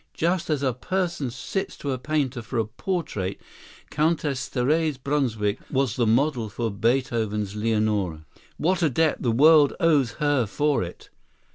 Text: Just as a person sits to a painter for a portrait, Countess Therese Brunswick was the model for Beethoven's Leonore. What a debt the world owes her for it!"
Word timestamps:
Just 0.15 0.49
as 0.49 0.63
a 0.63 0.73
person 0.73 1.29
sits 1.29 1.77
to 1.77 1.91
a 1.91 1.99
painter 1.99 2.41
for 2.41 2.57
a 2.57 2.65
portrait, 2.65 3.39
Countess 3.91 4.49
Therese 4.49 4.97
Brunswick 4.97 5.59
was 5.69 5.95
the 5.95 6.07
model 6.07 6.49
for 6.49 6.71
Beethoven's 6.71 7.55
Leonore. 7.55 8.23
What 8.57 8.81
a 8.81 8.89
debt 8.89 9.21
the 9.21 9.29
world 9.31 9.73
owes 9.79 10.13
her 10.13 10.47
for 10.47 10.81
it!" 10.81 11.11